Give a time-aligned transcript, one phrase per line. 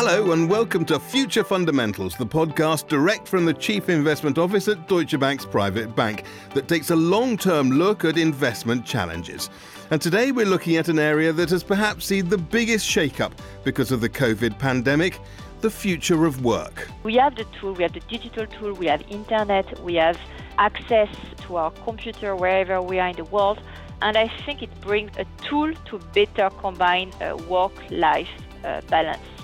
[0.00, 4.86] Hello and welcome to Future Fundamentals, the podcast direct from the Chief Investment Office at
[4.86, 6.22] Deutsche Bank's private bank
[6.54, 9.50] that takes a long term look at investment challenges.
[9.90, 13.34] And today we're looking at an area that has perhaps seen the biggest shake-up
[13.64, 15.18] because of the COVID pandemic
[15.62, 16.86] the future of work.
[17.02, 20.16] We have the tool, we have the digital tool, we have internet, we have
[20.58, 21.08] access
[21.40, 23.60] to our computer wherever we are in the world.
[24.00, 28.30] And I think it brings a tool to better combine uh, work life
[28.62, 29.37] uh, balance.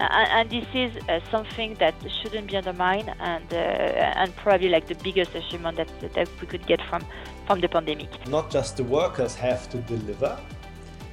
[0.00, 4.86] Uh, and this is uh, something that shouldn't be undermined and, uh, and probably like
[4.86, 7.04] the biggest achievement that, that we could get from,
[7.46, 8.08] from the pandemic.
[8.26, 10.40] Not just the workers have to deliver,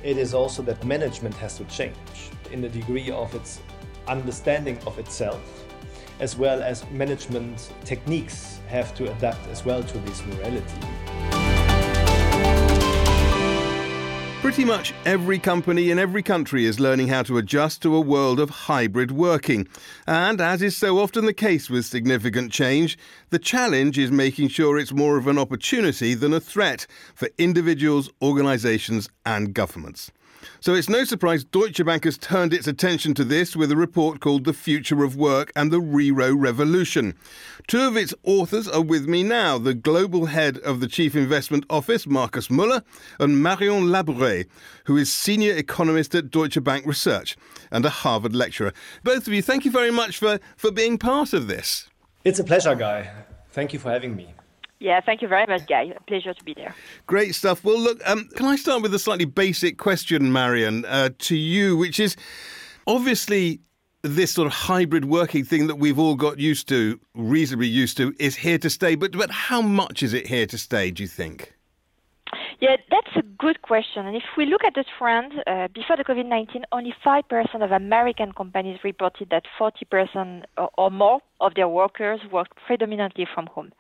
[0.04, 3.60] it is also that management has to change in the degree of its
[4.08, 5.66] understanding of itself,
[6.22, 11.16] as well as management techniques have to adapt as well to this new reality.
[14.48, 18.40] Pretty much every company in every country is learning how to adjust to a world
[18.40, 19.68] of hybrid working.
[20.08, 22.98] And as is so often the case with significant change,
[23.30, 28.10] the challenge is making sure it's more of an opportunity than a threat for individuals,
[28.21, 30.13] organisations, and governments.
[30.59, 34.20] So it's no surprise Deutsche Bank has turned its attention to this with a report
[34.20, 37.15] called The Future of Work and the Rero Revolution.
[37.67, 41.65] Two of its authors are with me now the global head of the Chief Investment
[41.70, 42.84] Office, Markus Müller,
[43.20, 44.48] and Marion Labouré,
[44.85, 47.37] who is senior economist at Deutsche Bank Research
[47.71, 48.73] and a Harvard lecturer.
[49.03, 51.90] Both of you, thank you very much for, for being part of this.
[52.23, 53.12] It's a pleasure, Guy.
[53.51, 54.34] Thank you for having me.
[54.80, 55.92] Yeah, thank you very much, Guy.
[56.08, 56.76] Pleasure to be there.
[57.08, 57.64] Great stuff.
[57.64, 61.76] Well, look, um, can I start with a slightly basic question, Marion, uh, to you,
[61.78, 62.16] which is
[62.86, 63.60] obviously
[64.03, 68.14] this sort of hybrid working thing that we've all got used to, reasonably used to,
[68.20, 68.96] is here to stay.
[68.96, 70.92] But but how much is it here to stay?
[70.92, 71.53] Do you think?
[72.59, 74.08] Yeah, that's a good question.
[74.08, 77.72] And if we look at the trend, uh, before the COVID 19, only 5% of
[77.72, 83.72] American companies reported that 40% or, or more of their workers worked predominantly from home.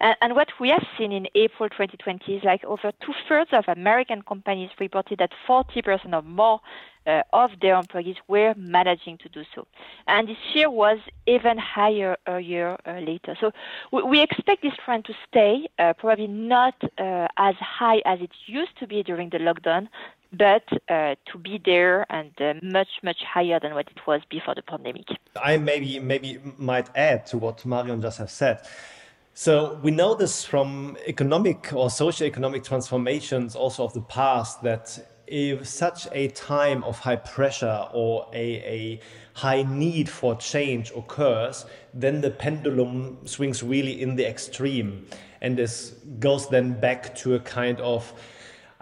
[0.00, 3.64] And, and, what we have seen in April 2020 is like over two thirds of
[3.68, 6.60] American companies reported that 40% or more
[7.06, 9.66] uh, of their employees were managing to do so.
[10.06, 13.36] And this year was even higher a year uh, later.
[13.40, 13.52] So
[13.92, 18.30] we, we, expect this trend to stay, uh, probably not uh, as high as it
[18.46, 19.88] used to be during the lockdown,
[20.38, 24.54] but uh, to be there and uh, much much higher than what it was before
[24.54, 25.06] the pandemic.
[25.42, 28.66] I maybe maybe might add to what Marion just has said.
[29.36, 34.96] So we know this from economic or socio-economic transformations also of the past that
[35.26, 39.00] if such a time of high pressure or a, a
[39.32, 45.06] high need for change occurs, then the pendulum swings really in the extreme.
[45.40, 48.12] And this goes then back to a kind of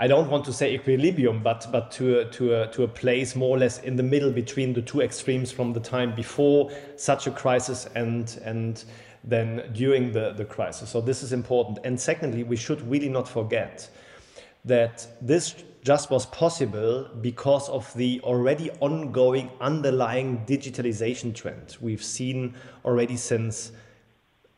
[0.02, 3.36] I don't want to say equilibrium, but but to a, to a, to a place
[3.36, 7.28] more or less in the middle between the two extremes from the time before such
[7.28, 8.84] a crisis and and
[9.22, 10.90] then during the, the crisis.
[10.90, 11.78] So this is important.
[11.84, 13.88] And secondly, we should really not forget
[14.64, 15.54] that this
[15.84, 23.70] just was possible because of the already ongoing underlying digitalization trend we've seen already since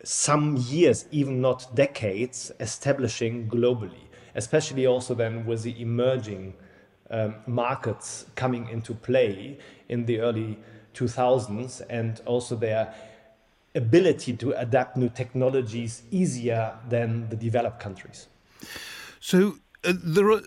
[0.05, 6.55] some years, even not decades, establishing globally, especially also then with the emerging
[7.11, 9.59] um, markets coming into play
[9.89, 10.59] in the early
[10.95, 12.95] 2000s and also their
[13.75, 18.29] ability to adapt new technologies easier than the developed countries.
[19.21, 20.41] So uh, there are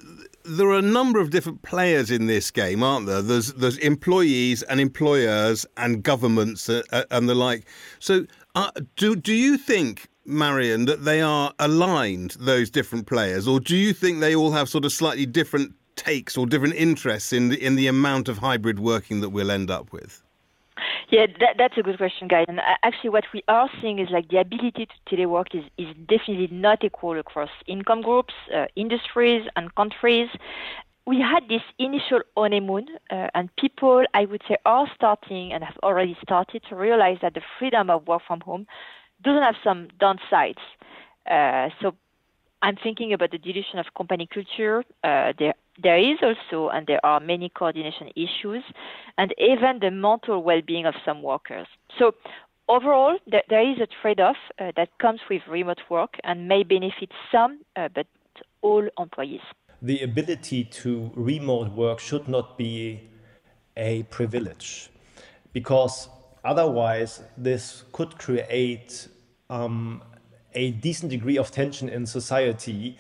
[0.47, 3.21] there are a number of different players in this game, aren't there?
[3.21, 7.65] There's there's employees and employers and governments uh, uh, and the like.
[7.99, 8.25] So,
[8.55, 13.75] uh, do do you think, Marion, that they are aligned those different players, or do
[13.75, 17.63] you think they all have sort of slightly different takes or different interests in the
[17.63, 20.21] in the amount of hybrid working that we'll end up with?
[21.09, 22.45] Yeah, that, that's a good question, guys.
[22.47, 25.87] And uh, actually, what we are seeing is like the ability to telework is, is
[26.07, 30.29] definitely not equal across income groups, uh, industries, and countries.
[31.05, 35.78] We had this initial honeymoon, uh, and people, I would say, are starting and have
[35.81, 38.67] already started to realize that the freedom of work from home
[39.23, 40.64] doesn't have some downsides.
[41.29, 41.96] Uh, so
[42.61, 44.84] I'm thinking about the dilution of company culture.
[45.03, 48.64] Uh, there, there is also, and there are many coordination issues,
[49.17, 51.67] and even the mental well-being of some workers.
[51.99, 52.16] So
[52.67, 57.59] overall, there, is a trade-off uh, that comes with remote work and may benefit some,
[57.75, 58.08] uh, but
[58.61, 59.41] all employees.
[59.81, 63.08] The ability to remote work should not be
[63.75, 64.90] a privilege,
[65.53, 66.09] because
[66.43, 69.07] otherwise this could create
[69.49, 70.03] um,
[70.53, 72.97] a decent degree of tension in society,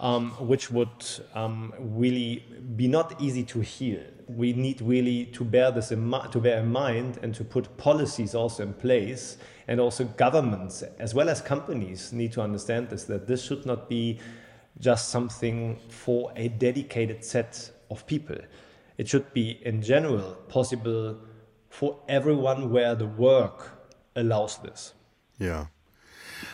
[0.00, 1.04] um, which would
[1.34, 2.44] um, really
[2.76, 4.00] be not easy to heal.
[4.28, 8.34] we need really to bear this in, to bear in mind and to put policies
[8.34, 9.36] also in place
[9.68, 13.88] and also governments as well as companies need to understand this that this should not
[13.88, 14.18] be
[14.80, 18.36] just something for a dedicated set of people
[18.98, 21.16] it should be in general possible
[21.74, 23.58] for everyone where the work
[24.14, 24.94] allows this
[25.38, 25.66] yeah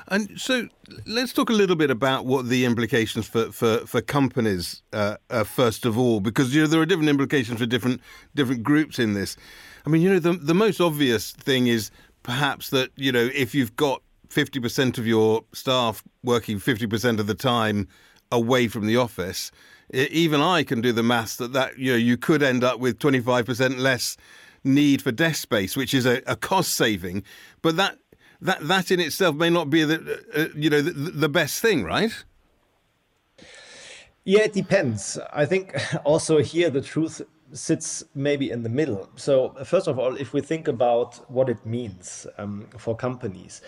[0.08, 0.68] and so
[1.06, 5.86] let's talk a little bit about what the implications for, for, for companies, uh, first
[5.86, 8.00] of all, because you know there are different implications for different
[8.34, 9.36] different groups in this.
[9.86, 11.90] I mean, you know, the the most obvious thing is
[12.22, 17.20] perhaps that you know if you've got fifty percent of your staff working fifty percent
[17.20, 17.88] of the time
[18.32, 19.50] away from the office,
[19.92, 22.98] even I can do the maths that that you know you could end up with
[22.98, 24.16] twenty five percent less
[24.64, 27.22] need for desk space, which is a, a cost saving,
[27.62, 27.98] but that
[28.40, 31.84] that that in itself may not be the uh, you know the, the best thing,
[31.84, 32.24] right?
[34.24, 35.18] Yeah, it depends.
[35.32, 35.74] I think
[36.04, 37.22] also here the truth
[37.52, 39.08] sits maybe in the middle.
[39.16, 43.60] So first of all, if we think about what it means um, for companies,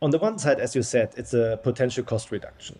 [0.00, 2.78] on the one side, as you said, it's a potential cost reduction.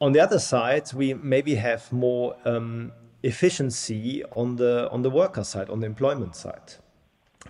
[0.00, 2.92] On the other side, we maybe have more um,
[3.22, 6.74] efficiency on the on the worker side, on the employment side.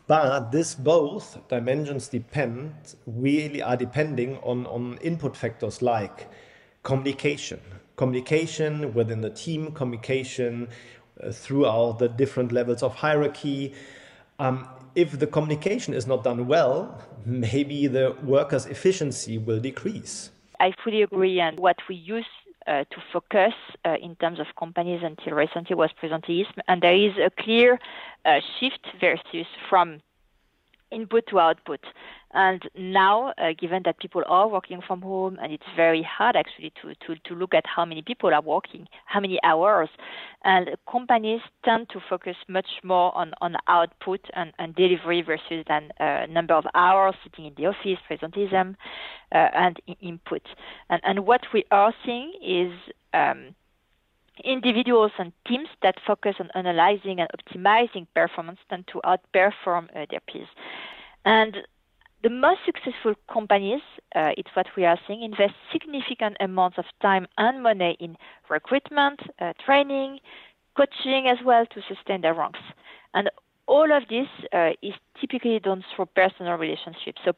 [0.07, 6.29] But this both dimensions depend really are depending on, on input factors like
[6.83, 7.61] communication,
[7.97, 10.69] communication within the team, communication
[11.23, 13.75] uh, throughout the different levels of hierarchy.
[14.39, 20.31] Um, if the communication is not done well, maybe the workers' efficiency will decrease.
[20.61, 21.41] I fully agree.
[21.41, 23.55] And what we use uh, to focus
[23.85, 27.79] uh, in terms of companies until recently was presenteeism, and there is a clear
[28.25, 30.01] uh, shift versus from
[30.91, 31.81] input to output.
[32.33, 36.73] And now, uh, given that people are working from home, and it's very hard actually
[36.83, 39.89] to, to, to look at how many people are working, how many hours,
[40.45, 45.91] and companies tend to focus much more on, on output and, and delivery versus than
[46.01, 48.75] uh, number of hours sitting in the office, presenteeism,
[49.33, 50.43] uh, and input.
[50.91, 52.73] And, and what we are seeing is
[53.15, 53.55] um,
[54.45, 60.21] individuals and teams that focus on analyzing and optimizing performance tend to outperform uh, their
[60.21, 60.49] peers.
[61.25, 61.59] And
[62.23, 63.81] the most successful companies,
[64.15, 68.17] uh, it's what we are seeing, invest significant amounts of time and money in
[68.49, 70.19] recruitment, uh, training,
[70.77, 72.61] coaching as well to sustain their ranks.
[73.15, 73.31] And
[73.67, 77.21] all of this uh, is typically done through personal relationships.
[77.25, 77.33] So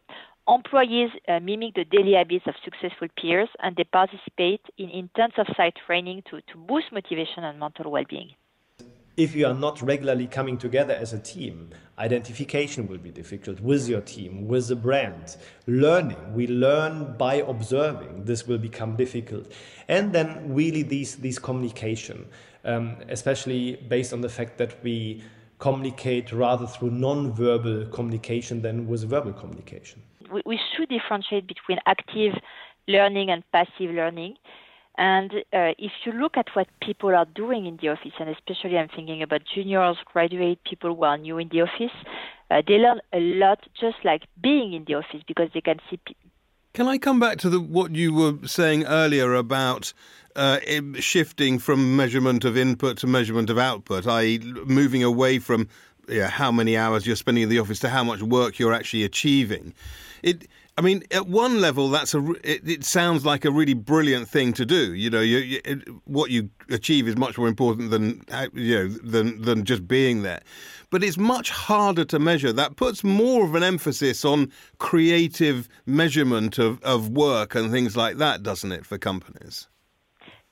[0.48, 5.76] employees uh, mimic the daily habits of successful peers and they participate in intensive site
[5.86, 8.30] training to, to boost motivation and mental well-being
[9.18, 13.88] if you are not regularly coming together as a team, identification will be difficult with
[13.88, 15.36] your team, with the brand.
[15.66, 18.24] Learning, we learn by observing.
[18.24, 19.50] This will become difficult.
[19.88, 22.26] And then really these, these communication,
[22.64, 25.24] um, especially based on the fact that we
[25.58, 30.00] communicate rather through non-verbal communication than with verbal communication.
[30.32, 32.34] We, we should differentiate between active
[32.86, 34.36] learning and passive learning.
[34.98, 38.76] And uh, if you look at what people are doing in the office, and especially
[38.76, 41.94] I'm thinking about juniors, graduate people who are new in the office,
[42.50, 45.98] uh, they learn a lot just like being in the office because they can see.
[46.04, 46.30] people.
[46.74, 49.92] can I come back to the, what you were saying earlier about
[50.34, 50.58] uh,
[50.98, 55.68] shifting from measurement of input to measurement of output, i.e., moving away from
[56.08, 59.04] yeah, how many hours you're spending in the office to how much work you're actually
[59.04, 59.74] achieving?
[60.22, 62.24] It I mean, at one level, that's a.
[62.44, 64.94] It, it, sounds like a really brilliant thing to do.
[64.94, 68.88] You know, you, you, it, what you achieve is much more important than you know
[68.88, 70.40] than than just being there.
[70.90, 72.52] But it's much harder to measure.
[72.52, 78.18] That puts more of an emphasis on creative measurement of, of work and things like
[78.18, 79.66] that, doesn't it, for companies?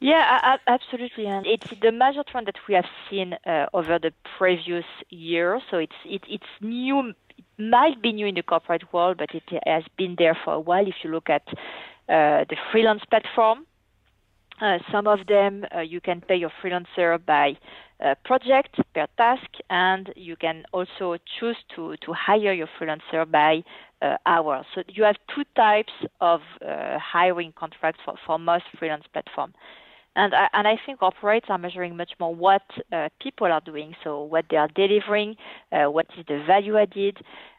[0.00, 4.84] Yeah, absolutely, and it's the major trend that we have seen uh, over the previous
[5.08, 5.60] year.
[5.70, 7.14] So it's it, it's new
[7.58, 10.86] might be new in the corporate world, but it has been there for a while.
[10.86, 13.66] If you look at uh, the freelance platform,
[14.60, 17.58] uh, some of them uh, you can pay your freelancer by
[18.04, 23.62] uh, project per task, and you can also choose to, to hire your freelancer by
[24.02, 24.64] uh, hour.
[24.74, 29.54] So you have two types of uh, hiring contracts for, for most freelance platforms.
[30.16, 33.94] And I, and I think corporates are measuring much more what uh, people are doing,
[34.02, 35.36] so what they are delivering,
[35.70, 37.18] uh, what is the value added.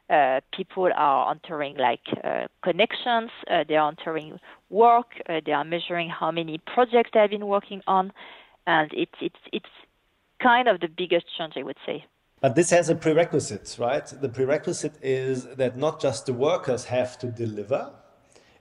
[0.10, 5.66] Uh, people are entering like uh, connections, uh, they are entering work, uh, they are
[5.66, 8.12] measuring how many projects they have been working on,
[8.66, 9.74] and it's it's it's
[10.42, 12.06] kind of the biggest change, I would say.
[12.40, 14.06] But this has a prerequisite, right?
[14.06, 17.92] The prerequisite is that not just the workers have to deliver,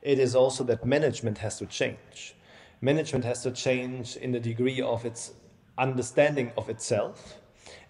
[0.03, 2.36] it is also that management has to change
[2.80, 5.33] management has to change in the degree of its
[5.78, 7.37] understanding of itself,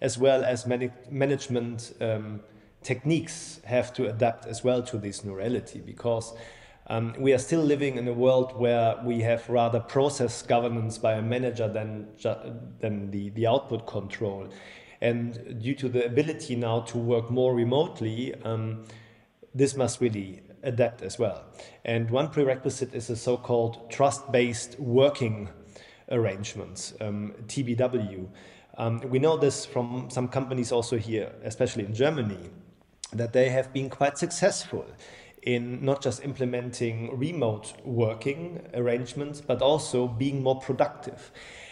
[0.01, 2.41] as well as many management um,
[2.83, 6.33] techniques have to adapt as well to this new reality because
[6.89, 11.13] um, we are still living in a world where we have rather process governance by
[11.13, 12.07] a manager than,
[12.79, 14.47] than the, the output control.
[15.01, 18.85] And due to the ability now to work more remotely, um,
[19.57, 21.43] this must really adapt as well.
[21.83, 25.49] And one prerequisite is a so called trust based working
[26.11, 28.27] arrangements, um, TBW.
[28.77, 32.49] Um, we know this from some companies also here, especially in Germany,
[33.13, 34.85] that they have been quite successful
[35.41, 41.31] in not just implementing remote working arrangements, but also being more productive.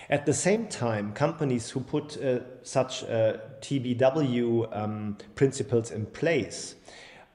[0.10, 6.76] At the same time, companies who put uh, such uh, TBW um, principles in place,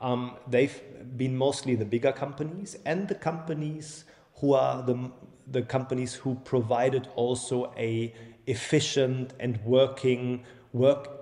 [0.00, 0.80] um, they've
[1.16, 4.04] been mostly the bigger companies and the companies
[4.36, 5.10] who are the,
[5.46, 8.14] the companies who provided also a
[8.46, 11.20] efficient and working work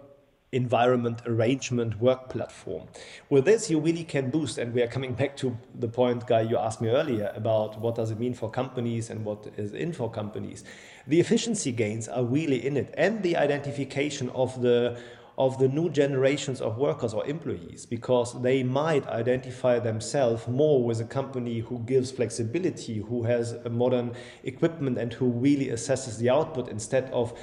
[0.52, 2.88] environment arrangement work platform.
[3.28, 6.42] With this, you really can boost, and we are coming back to the point, Guy,
[6.42, 9.92] you asked me earlier about what does it mean for companies and what is in
[9.92, 10.64] for companies.
[11.06, 14.98] The efficiency gains are really in it, and the identification of the
[15.38, 21.00] of the new generations of workers or employees because they might identify themselves more with
[21.00, 26.68] a company who gives flexibility, who has modern equipment, and who really assesses the output
[26.68, 27.38] instead of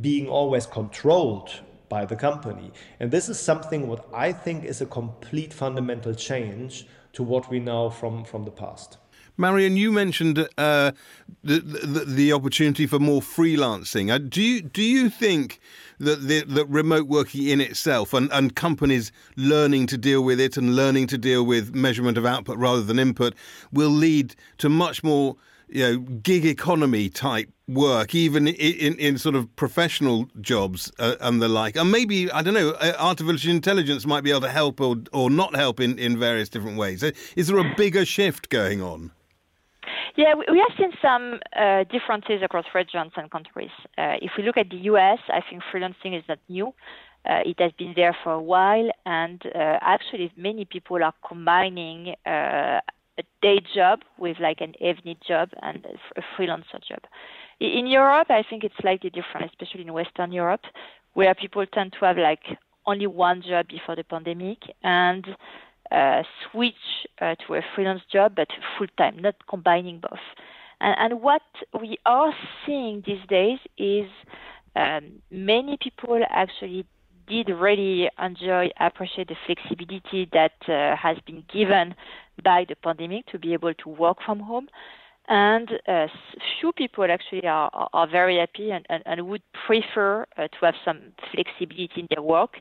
[0.00, 1.50] being always controlled
[1.88, 2.70] by the company.
[3.00, 7.58] And this is something what I think is a complete fundamental change to what we
[7.58, 8.98] know from, from the past.
[9.36, 10.92] Marion, you mentioned uh,
[11.42, 14.10] the, the, the opportunity for more freelancing.
[14.10, 15.58] Uh, do you do you think
[16.02, 21.06] that remote working in itself and, and companies learning to deal with it and learning
[21.08, 23.34] to deal with measurement of output rather than input
[23.72, 25.36] will lead to much more
[25.68, 31.16] you know gig economy type work, even in, in, in sort of professional jobs uh,
[31.20, 31.76] and the like.
[31.76, 35.30] And maybe I don't know, uh, artificial intelligence might be able to help or or
[35.30, 37.02] not help in, in various different ways.
[37.02, 39.12] Uh, is there a bigger shift going on?
[40.16, 43.70] Yeah, we have seen some uh, differences across regions and countries.
[43.96, 46.68] Uh, if we look at the US, I think freelancing is not new.
[47.24, 52.82] Uh, it has been there for a while, and actually, many people are combining a
[53.40, 57.00] day job with like an evening job and a freelancer job.
[57.60, 60.64] In Europe, I think it's slightly different, especially in Western Europe,
[61.14, 62.42] where people tend to have like
[62.86, 65.24] only one job before the pandemic and
[66.50, 66.74] switch
[67.20, 70.20] uh, to a freelance job, but full time, not combining both.
[70.80, 71.42] And, and, what
[71.80, 72.32] we are
[72.66, 74.08] seeing these days is
[74.74, 76.86] um, many people actually
[77.28, 81.94] did really enjoy, appreciate the flexibility that uh, has been given
[82.42, 84.68] by the pandemic to be able to work from home.
[85.28, 86.08] And uh,
[86.60, 90.74] few people actually are, are very happy and, and, and would prefer uh, to have
[90.84, 92.56] some flexibility in their work.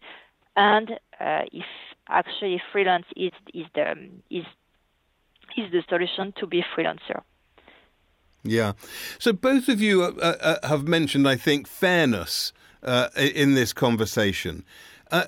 [0.55, 1.65] And uh, if
[2.09, 3.91] actually freelance is, is, the,
[4.29, 4.45] is,
[5.57, 7.21] is the solution to be a freelancer.
[8.43, 8.73] Yeah.
[9.19, 10.07] So both of you uh,
[10.41, 12.53] uh, have mentioned, I think, fairness
[12.83, 14.65] uh, in this conversation.
[15.11, 15.25] Uh,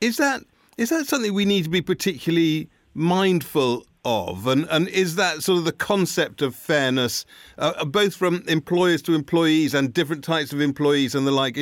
[0.00, 0.42] is that
[0.76, 4.46] is that something we need to be particularly mindful of?
[4.46, 7.24] And and is that sort of the concept of fairness,
[7.58, 11.56] uh, both from employers to employees and different types of employees and the like?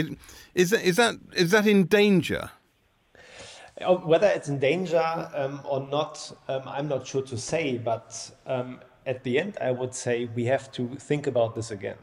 [0.54, 2.50] Is that is that is that in danger?
[3.80, 7.76] Whether it's in danger um, or not, um, I'm not sure to say.
[7.78, 11.98] But um, at the end, I would say we have to think about this again.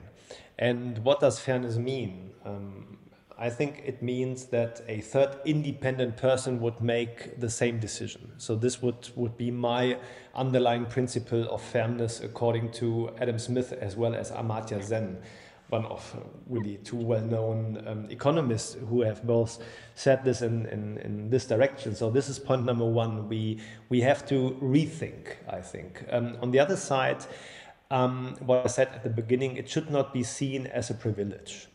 [0.60, 2.32] And what does fairness mean?
[2.46, 2.98] Um,
[3.42, 8.34] I think it means that a third independent person would make the same decision.
[8.38, 9.98] So this would, would be my
[10.36, 15.18] underlying principle of fairness according to Adam Smith as well as Amartya Sen,
[15.72, 16.16] one of
[16.48, 19.64] really two well-known um, economists who have both
[19.96, 21.96] said this in, in, in, this direction.
[21.96, 23.30] So this is point number one.
[23.30, 26.04] We, we have to rethink, I think.
[26.12, 27.26] Um, on the other side,
[27.90, 31.68] um, what I said at the beginning, it should not be seen as a privilege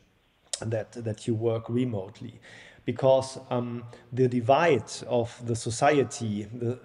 [0.60, 2.40] that that you work remotely
[2.86, 6.78] because um, the divide of the society the uh,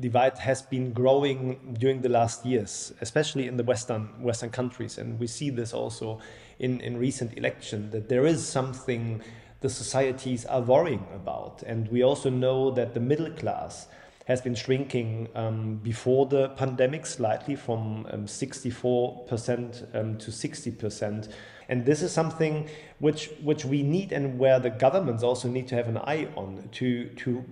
[0.00, 5.18] divide has been growing during the last years especially in the western western countries and
[5.18, 6.18] we see this also
[6.58, 9.22] in in recent election that there is something
[9.60, 13.88] the societies are worrying about and we also know that the middle class
[14.26, 21.28] has been shrinking um, before the pandemic slightly from um, 64% um, to 60%.
[21.68, 25.76] And this is something which, which we need and where the governments also need to
[25.76, 27.44] have an eye on to, to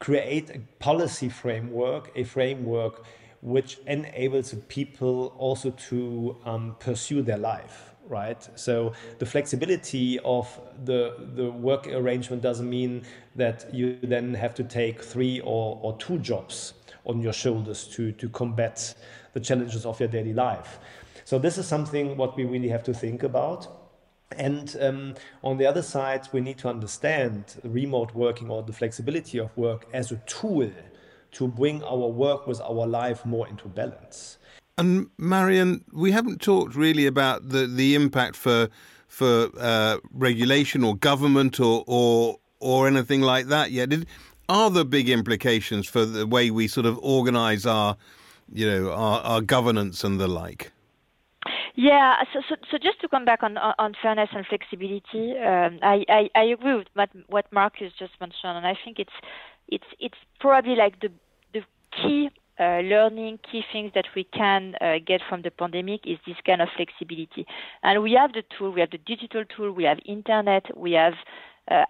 [0.00, 3.04] create a policy framework, a framework
[3.42, 8.48] which enables people also to um, pursue their life right?
[8.56, 13.02] So the flexibility of the the work arrangement doesn't mean
[13.36, 16.74] that you then have to take three or, or two jobs
[17.06, 18.94] on your shoulders to to combat
[19.32, 20.80] the challenges of your daily life.
[21.24, 23.79] So this is something what we really have to think about.
[24.36, 29.38] And um, on the other side, we need to understand remote working or the flexibility
[29.38, 30.70] of work as a tool
[31.32, 34.38] to bring our work with our life more into balance.
[34.78, 38.68] And Marion, we haven't talked really about the, the impact for
[39.08, 43.88] for uh, regulation or government or, or or anything like that yet.
[43.88, 44.06] Did,
[44.48, 47.96] are there big implications for the way we sort of organise our,
[48.52, 50.72] you know, our, our governance and the like?
[51.74, 56.04] Yeah, so, so, so, just to come back on, on fairness and flexibility, um, I,
[56.08, 59.12] I, I, agree with what, what Markus just mentioned, and I think it's
[59.68, 61.10] it's it's probably like the
[61.54, 61.62] the
[61.92, 66.36] key uh, learning, key things that we can uh, get from the pandemic is this
[66.44, 67.46] kind of flexibility.
[67.82, 71.14] And we have the tool, we have the digital tool, we have internet, we have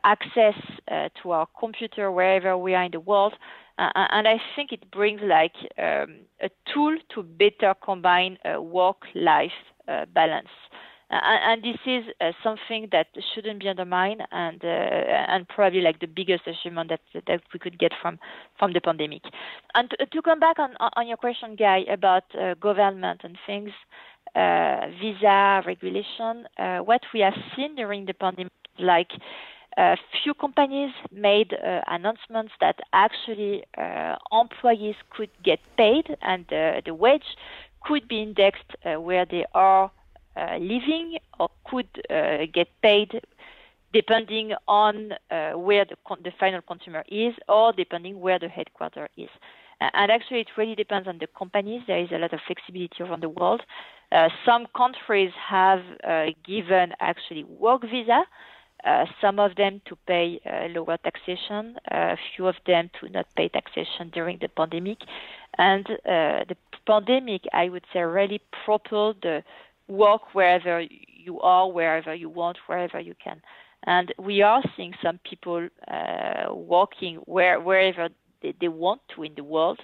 [0.04, 0.54] access
[0.90, 3.34] uh, to our computer wherever we are in the world.
[3.78, 9.52] Uh, and I think it brings like um, a tool to better combine uh, work-life
[10.14, 10.48] balance.
[11.10, 15.98] Uh, and this is uh, something that shouldn't be undermined and uh, and probably like
[15.98, 18.16] the biggest achievement that that we could get from
[18.58, 19.22] from the pandemic.
[19.74, 22.24] And to, to come back on on your question, Guy, about
[22.60, 23.70] government and things,
[25.00, 26.46] visa regulation,
[26.84, 29.10] what we have seen during the pandemic, like
[29.76, 36.80] a few companies made uh, announcements that actually uh, employees could get paid and uh,
[36.84, 37.36] the wage
[37.82, 39.90] could be indexed where they are
[40.36, 43.20] uh, living or could uh, get paid
[43.92, 49.28] depending on uh, where the, the final consumer is or depending where the headquarters is.
[49.80, 51.82] And actually, it really depends on the companies.
[51.86, 53.62] There is a lot of flexibility around the world.
[54.12, 58.22] Uh, some countries have uh, given actually work visa,
[58.84, 63.48] uh, some of them to pay lower taxation, a few of them to not pay
[63.48, 64.98] taxation during the pandemic.
[65.58, 69.42] And the pandemic, I would say, really propelled the
[69.88, 73.42] work wherever you are, wherever you want, wherever you can.
[73.86, 78.08] And we are seeing some people uh, working where, wherever
[78.42, 79.80] they, they, want to in the world.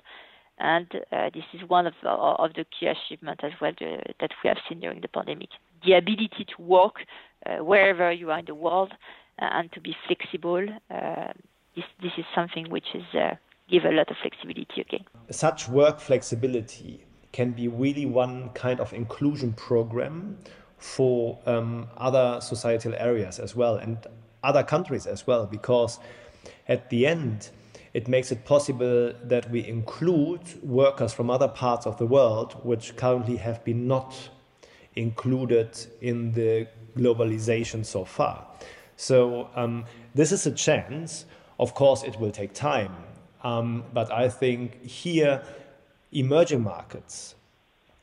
[0.59, 4.49] And uh, this is one of the, of the key achievements as well that we
[4.49, 5.51] have seen during the pandemic.
[5.85, 8.93] The ability to work uh, wherever you are in the world
[9.41, 10.67] uh, and to be flexible.
[10.91, 11.33] Uh,
[11.75, 13.35] this, this is something which is uh,
[13.71, 15.05] give a lot of flexibility again.
[15.31, 20.39] Such work flexibility can be really one kind of inclusion program
[20.79, 23.99] for um, other societal areas as well and
[24.43, 25.99] other countries as well, because
[26.69, 27.51] at the end,
[27.93, 32.95] it makes it possible that we include workers from other parts of the world which
[32.97, 34.15] currently have been not
[34.95, 38.47] included in the globalization so far.
[38.97, 41.27] So um, this is a chance.
[41.59, 42.95] Of course, it will take time,
[43.43, 45.43] um, but I think here
[46.13, 47.35] emerging markets,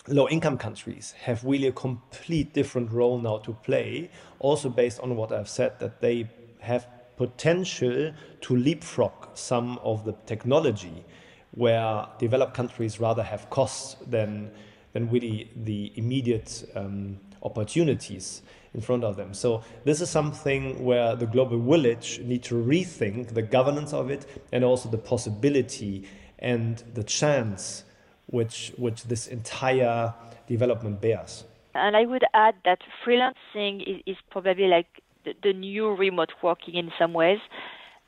[0.07, 5.15] low income countries have really a complete different role now to play, also based on
[5.15, 6.29] what I've said, that they
[6.59, 11.03] have potential to leapfrog some of the technology
[11.51, 14.51] where developed countries rather have costs than,
[14.93, 18.41] than really the immediate um, opportunities
[18.73, 19.33] in front of them.
[19.33, 24.25] So this is something where the global village need to rethink the governance of it
[24.51, 26.07] and also the possibility
[26.39, 27.83] and the chance
[28.27, 30.13] which which this entire
[30.47, 31.45] development bears.
[31.75, 34.87] And I would add that freelancing is, is probably like
[35.25, 37.39] the, the, new remote working in some ways.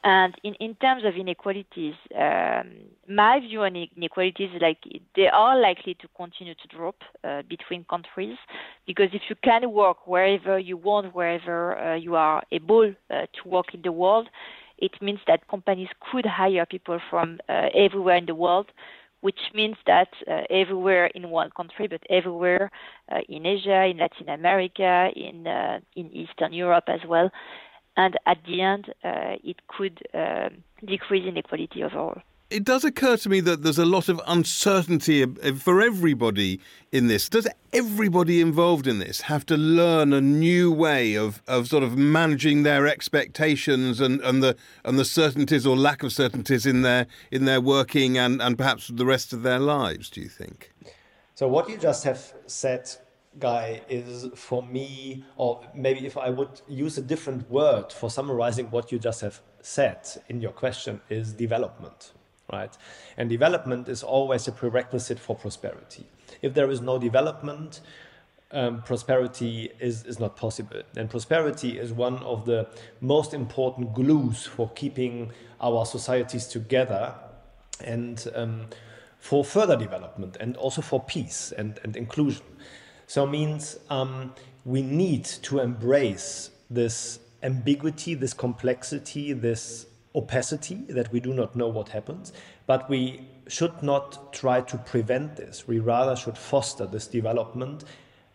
[0.05, 2.73] And in, in terms of inequalities, um,
[3.09, 4.77] my view on inequalities is like
[5.15, 8.37] they are likely to continue to drop uh, between countries.
[8.85, 13.49] Because if you can work wherever you want, wherever uh, you are able uh, to
[13.49, 14.29] work in the world,
[14.77, 18.67] it means that companies could hire people from uh, everywhere in the world
[19.21, 22.69] which means that uh, everywhere in one country, but everywhere
[23.11, 25.47] uh, in Asia, in Latin America, in
[25.95, 27.31] in Eastern Europe as well,
[27.97, 33.29] and at the end, uh, it could um, decrease inequality overall it does occur to
[33.29, 36.59] me that there's a lot of uncertainty for everybody
[36.91, 37.27] in this.
[37.27, 41.97] Does everybody involved in this have to learn a new way of, of sort of
[41.97, 47.07] managing their expectations and, and the and the certainties or lack of certainties in their
[47.31, 50.71] in their working and, and perhaps the rest of their lives, do you think?
[51.33, 52.89] So what you just have said
[53.39, 58.71] guy is for me or maybe if i would use a different word for summarizing
[58.71, 62.11] what you just have said in your question is development
[62.51, 62.75] right?
[63.17, 66.05] And development is always a prerequisite for prosperity.
[66.41, 67.81] If there is no development,
[68.51, 70.81] um, prosperity is, is not possible.
[70.95, 72.67] And prosperity is one of the
[73.01, 77.15] most important glues for keeping our societies together
[77.83, 78.67] and um,
[79.19, 82.45] for further development and also for peace and, and inclusion.
[83.07, 84.33] So means um,
[84.65, 91.67] we need to embrace this ambiguity, this complexity, this opacity that we do not know
[91.67, 92.33] what happens,
[92.65, 95.67] but we should not try to prevent this.
[95.67, 97.83] We rather should foster this development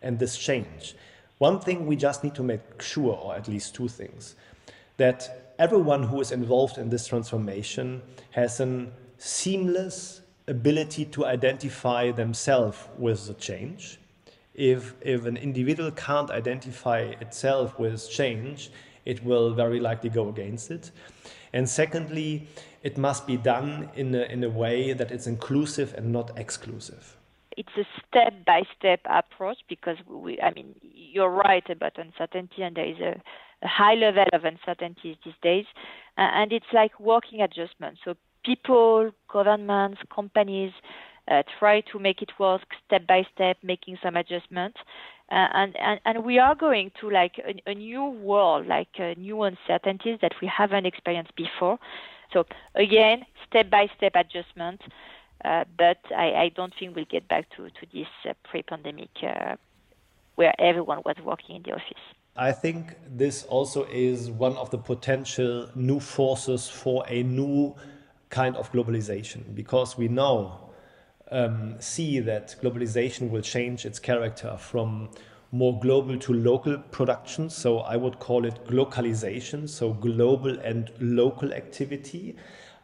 [0.01, 0.95] and this change.
[1.39, 4.35] One thing we just need to make sure, or at least two things,
[4.97, 12.77] that everyone who is involved in this transformation has a seamless ability to identify themselves
[12.97, 13.99] with the change.
[14.61, 18.69] If, if an individual can't identify itself with change,
[19.05, 20.91] it will very likely go against it.
[21.51, 22.47] And secondly,
[22.83, 27.17] it must be done in a, in a way that it's inclusive and not exclusive.
[27.57, 32.75] It's a step by step approach because we, I mean, you're right about uncertainty, and
[32.75, 33.19] there is a,
[33.63, 35.65] a high level of uncertainty these days.
[36.19, 37.97] Uh, and it's like working adjustment.
[38.05, 38.13] So
[38.45, 40.71] people, governments, companies
[41.59, 44.77] try to make it work step by step, making some adjustments.
[45.31, 49.13] Uh, and, and, and we are going to like a, a new world, like uh,
[49.17, 51.79] new uncertainties that we haven't experienced before.
[52.33, 54.81] So again, step by step adjustment,
[55.45, 59.55] uh, but I, I, don't think we'll get back to to this uh, pre-pandemic uh,
[60.35, 62.03] where everyone was working in the office.
[62.35, 67.75] I think this also is one of the potential new forces for a new
[68.29, 70.70] kind of globalization because we now
[71.31, 75.09] um, see that globalization will change its character from
[75.51, 77.49] more global to local production.
[77.49, 82.35] So I would call it glocalization, so global and local activity.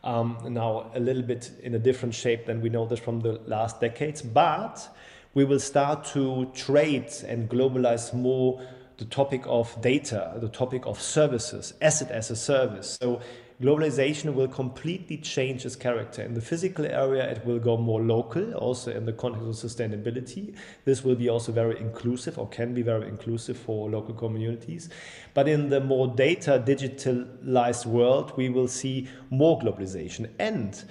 [0.03, 3.41] Um, now, a little bit in a different shape than we know this from the
[3.45, 4.87] last decades, but
[5.33, 8.61] we will start to trade and globalize more
[8.97, 12.97] the topic of data, the topic of services, asset as a service.
[12.99, 13.21] So
[13.61, 16.21] globalization will completely change its character.
[16.21, 20.55] In the physical area, it will go more local, also in the context of sustainability.
[20.85, 24.89] This will be also very inclusive or can be very inclusive for local communities.
[25.33, 30.29] But in the more data digitalized world, we will see more globalization.
[30.37, 30.83] And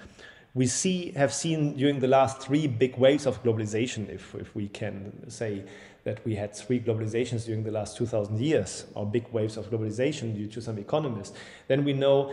[0.55, 4.69] we see have seen during the last three big waves of globalization, if, if we
[4.69, 5.65] can say
[6.05, 10.35] that we had three globalizations during the last 2000 years, or big waves of globalization
[10.35, 11.37] due to some economists,
[11.69, 12.33] then we know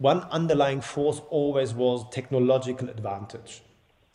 [0.00, 3.62] one underlying force always was technological advantage.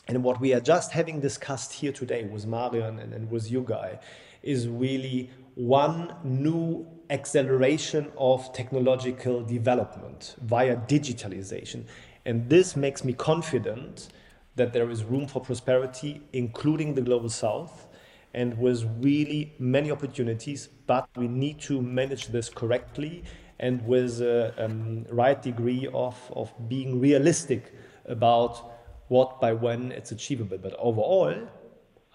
[0.08, 3.62] And what we are just having discussed here today with Marion and, and with you
[3.62, 4.00] guys
[4.42, 11.86] is really one new acceleration of technological development via digitalization.
[12.26, 14.08] And this makes me confident
[14.56, 17.88] that there is room for prosperity, including the global south,
[18.34, 23.24] and with really many opportunities, but we need to manage this correctly
[23.60, 27.74] and with a um, right degree of, of being realistic
[28.06, 28.74] about
[29.08, 30.58] what by when it's achievable.
[30.58, 31.36] But overall,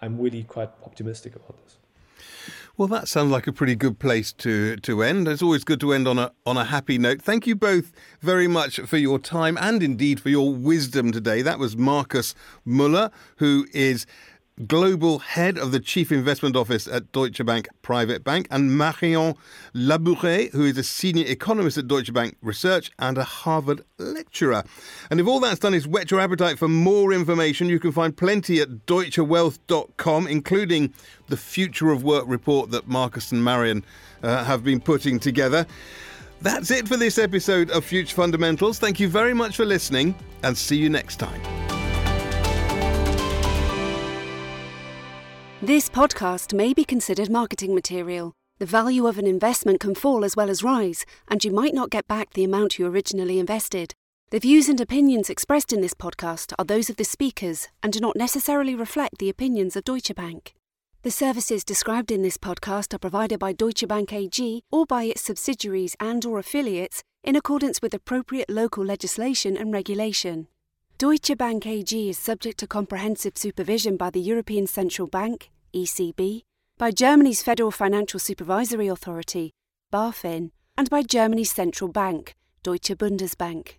[0.03, 1.77] I'm really quite optimistic about this.
[2.77, 5.29] Well, that sounds like a pretty good place to, to end.
[5.29, 7.21] It's always good to end on a on a happy note.
[7.21, 11.43] Thank you both very much for your time and indeed for your wisdom today.
[11.43, 12.35] That was Markus
[12.67, 14.07] Müller, who is
[14.67, 19.35] Global Head of the Chief Investment Office at Deutsche Bank Private Bank, and Marion
[19.75, 24.65] Labouré, who is a Senior Economist at Deutsche Bank Research and a Harvard lecturer.
[25.11, 28.17] And if all that's done is whet your appetite for more information, you can find
[28.17, 30.93] plenty at deutschewealth.com, including
[31.29, 33.85] the Future of Work report that Markus and Marion
[34.23, 35.67] uh, have been putting together.
[36.43, 38.79] That's it for this episode of Future Fundamentals.
[38.79, 41.60] Thank you very much for listening, and see you next time.
[45.63, 48.33] This podcast may be considered marketing material.
[48.59, 51.91] The value of an investment can fall as well as rise, and you might not
[51.91, 53.93] get back the amount you originally invested.
[54.31, 58.01] The views and opinions expressed in this podcast are those of the speakers and do
[58.01, 60.55] not necessarily reflect the opinions of Deutsche Bank.
[61.03, 65.21] The services described in this podcast are provided by Deutsche Bank AG or by its
[65.21, 70.47] subsidiaries and or affiliates in accordance with appropriate local legislation and regulation.
[71.01, 76.43] Deutsche Bank AG is subject to comprehensive supervision by the European Central Bank, ECB,
[76.77, 79.51] by Germany's Federal Financial Supervisory Authority,
[79.91, 83.77] BaFin, and by Germany's central bank, Deutsche Bundesbank.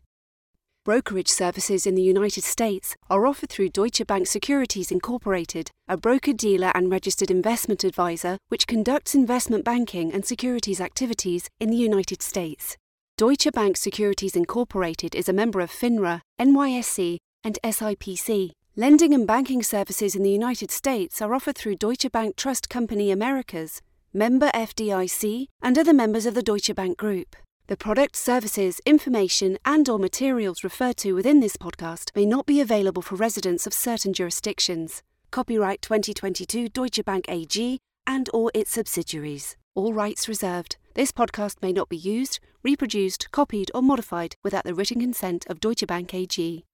[0.84, 6.34] Brokerage services in the United States are offered through Deutsche Bank Securities Incorporated, a broker
[6.34, 12.24] dealer and registered investment advisor which conducts investment banking and securities activities in the United
[12.24, 12.78] States.
[13.22, 18.50] Deutsche Bank Securities Incorporated is a member of FINRA, NYSE, and SIPC.
[18.76, 23.12] Lending and banking services in the United States are offered through Deutsche Bank Trust Company
[23.12, 23.80] Americas,
[24.12, 27.36] member FDIC, and other members of the Deutsche Bank Group.
[27.68, 32.60] The products, services, information, and or materials referred to within this podcast may not be
[32.60, 35.04] available for residents of certain jurisdictions.
[35.30, 39.58] Copyright 2022 Deutsche Bank AG and or its subsidiaries.
[39.76, 40.78] All rights reserved.
[40.96, 45.60] This podcast may not be used, reproduced, copied, or modified without the written consent of
[45.60, 46.66] Deutsche Bank AG.